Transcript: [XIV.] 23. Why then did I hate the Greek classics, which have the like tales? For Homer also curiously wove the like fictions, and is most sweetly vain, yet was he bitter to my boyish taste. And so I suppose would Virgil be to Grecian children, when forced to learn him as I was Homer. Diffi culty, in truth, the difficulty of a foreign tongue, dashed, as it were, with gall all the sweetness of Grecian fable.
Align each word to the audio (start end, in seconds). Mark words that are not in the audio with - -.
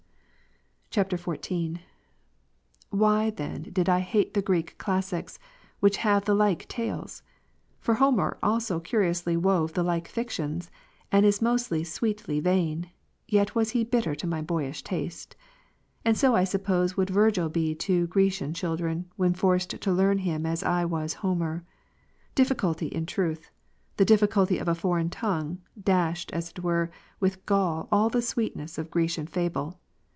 [XIV.] 0.91 1.17
23. 1.21 1.81
Why 2.89 3.29
then 3.29 3.61
did 3.71 3.87
I 3.87 4.01
hate 4.01 4.33
the 4.33 4.41
Greek 4.41 4.77
classics, 4.77 5.39
which 5.79 5.95
have 6.03 6.25
the 6.25 6.33
like 6.33 6.67
tales? 6.67 7.23
For 7.79 7.93
Homer 7.93 8.37
also 8.43 8.81
curiously 8.81 9.37
wove 9.37 9.71
the 9.71 9.83
like 9.83 10.09
fictions, 10.09 10.69
and 11.09 11.25
is 11.25 11.41
most 11.41 11.71
sweetly 11.85 12.41
vain, 12.41 12.89
yet 13.25 13.55
was 13.55 13.69
he 13.69 13.85
bitter 13.85 14.15
to 14.15 14.27
my 14.27 14.41
boyish 14.41 14.83
taste. 14.83 15.37
And 16.03 16.17
so 16.17 16.35
I 16.35 16.43
suppose 16.43 16.97
would 16.97 17.09
Virgil 17.09 17.47
be 17.47 17.73
to 17.75 18.05
Grecian 18.07 18.53
children, 18.53 19.05
when 19.15 19.33
forced 19.33 19.69
to 19.69 19.93
learn 19.93 20.17
him 20.17 20.45
as 20.45 20.61
I 20.61 20.83
was 20.83 21.13
Homer. 21.13 21.63
Diffi 22.35 22.55
culty, 22.57 22.89
in 22.89 23.05
truth, 23.05 23.49
the 23.95 24.03
difficulty 24.03 24.57
of 24.57 24.67
a 24.67 24.75
foreign 24.75 25.09
tongue, 25.09 25.59
dashed, 25.81 26.33
as 26.33 26.49
it 26.49 26.59
were, 26.59 26.91
with 27.21 27.45
gall 27.45 27.87
all 27.93 28.09
the 28.09 28.21
sweetness 28.21 28.77
of 28.77 28.91
Grecian 28.91 29.25
fable. 29.27 29.77